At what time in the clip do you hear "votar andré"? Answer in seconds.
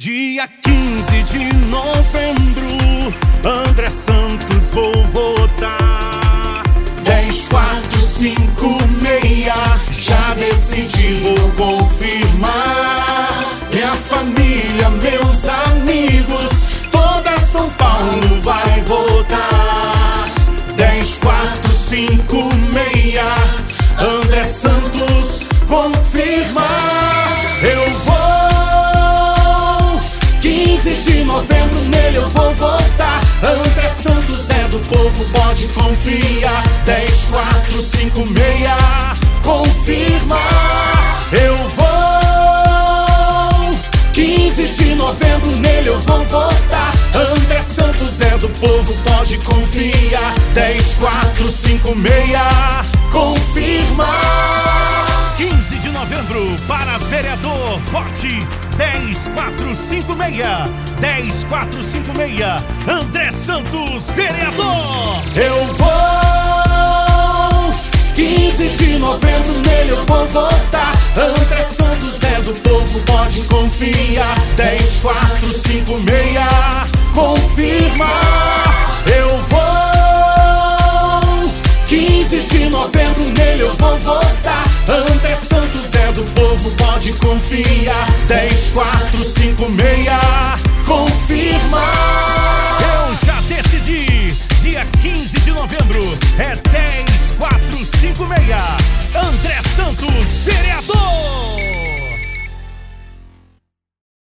46.24-47.62, 70.28-71.62, 83.98-85.36